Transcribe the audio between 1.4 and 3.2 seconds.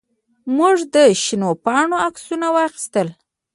پاڼو عکسونه واخیستل.